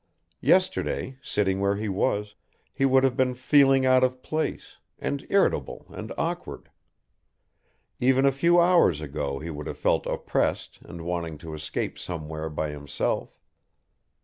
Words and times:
Yesterday, 0.41 1.19
sitting 1.21 1.59
where 1.59 1.75
he 1.75 1.87
was, 1.87 2.33
he 2.73 2.85
would 2.85 3.03
have 3.03 3.15
been 3.15 3.35
feeling 3.35 3.85
out 3.85 4.03
of 4.03 4.23
place, 4.23 4.77
and 4.97 5.27
irritable 5.29 5.85
and 5.89 6.11
awkward. 6.17 6.71
Even 7.99 8.25
a 8.25 8.31
few 8.31 8.59
hours 8.59 8.99
ago 8.99 9.37
he 9.37 9.51
would 9.51 9.67
have 9.67 9.77
felt 9.77 10.07
oppressed 10.07 10.79
and 10.81 11.01
wanting 11.05 11.37
to 11.37 11.53
escape 11.53 11.99
somewhere 11.99 12.49
by 12.49 12.71
himself. 12.71 13.37